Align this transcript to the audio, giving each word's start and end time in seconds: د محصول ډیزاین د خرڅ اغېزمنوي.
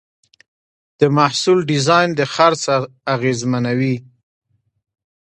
د 0.99 1.01
محصول 1.17 1.59
ډیزاین 1.69 2.09
د 2.15 2.21
خرڅ 2.33 2.63
اغېزمنوي. 3.15 3.95